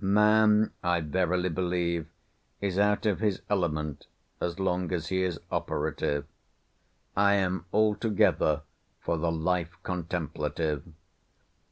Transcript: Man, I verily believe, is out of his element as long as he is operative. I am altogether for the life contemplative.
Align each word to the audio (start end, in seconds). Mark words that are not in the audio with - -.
Man, 0.00 0.70
I 0.80 1.00
verily 1.00 1.48
believe, 1.48 2.06
is 2.60 2.78
out 2.78 3.04
of 3.04 3.18
his 3.18 3.42
element 3.50 4.06
as 4.40 4.60
long 4.60 4.92
as 4.92 5.08
he 5.08 5.24
is 5.24 5.40
operative. 5.50 6.24
I 7.16 7.34
am 7.34 7.64
altogether 7.72 8.62
for 9.00 9.18
the 9.18 9.32
life 9.32 9.76
contemplative. 9.82 10.84